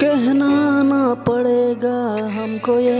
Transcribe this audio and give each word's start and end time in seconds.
कहना 0.00 0.82
ना 0.82 1.02
पड़ेगा 1.26 1.96
हमको 2.34 2.78
ये, 2.78 2.98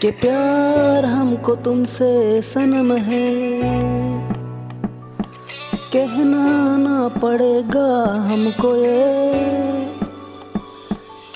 कि 0.00 0.10
प्यार 0.20 1.04
हमको 1.04 1.54
तुमसे 1.64 2.10
सनम 2.42 2.92
है। 3.02 3.30
कहना 5.94 6.44
ना 6.76 7.08
पड़ेगा 7.16 7.88
हमको 8.28 8.74
ये, 8.76 9.06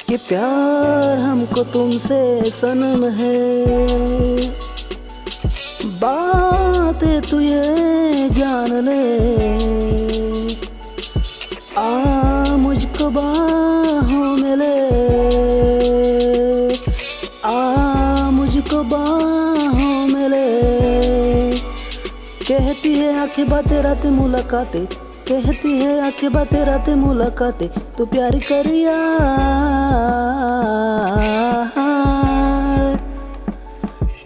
कि 0.09 0.17
प्यार 0.29 1.19
हमको 1.19 1.64
तुमसे 1.73 2.21
सनम 2.51 3.05
है। 3.12 3.41
बात 6.01 7.05
तू 7.30 7.41
ये 7.41 8.29
बाहों 14.36 14.45
में 14.45 14.56
ले 14.56 14.74
आ, 17.45 18.30
मुझको 18.30 18.82
बाहों 18.82 20.06
में 20.09 20.28
ले 20.28 21.59
कहती 22.48 22.92
है 22.95 23.20
आँखें 23.20 23.48
बातें, 23.48 23.82
रातें 23.82 24.10
मुलाकातें। 24.10 24.86
कहती 25.28 25.72
है 25.78 26.00
आँखें 26.06 26.32
बातें, 26.32 26.64
रातें 26.64 26.95
मुलाकातें। 26.95 27.68
तू 27.98 28.06
प्यार 28.06 28.38
करिया। 28.52 28.98